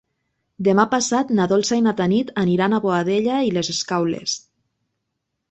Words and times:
Demà 0.67 0.85
passat 0.93 1.33
na 1.39 1.45
Dolça 1.51 1.77
i 1.81 1.83
na 1.89 1.93
Tanit 1.99 2.33
aniran 2.45 2.73
a 2.73 2.81
Boadella 2.87 3.37
i 3.51 3.53
les 3.59 3.71
Escaules. 3.77 4.37